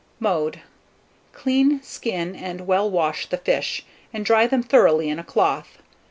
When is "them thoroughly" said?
4.47-5.09